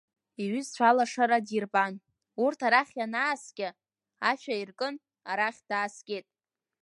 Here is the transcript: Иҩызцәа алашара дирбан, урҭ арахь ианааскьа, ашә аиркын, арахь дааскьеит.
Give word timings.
Иҩызцәа 0.43 0.85
алашара 0.91 1.37
дирбан, 1.47 1.93
урҭ 2.43 2.59
арахь 2.67 2.93
ианааскьа, 2.99 3.69
ашә 4.29 4.47
аиркын, 4.53 4.95
арахь 5.31 5.61
дааскьеит. 5.69 6.27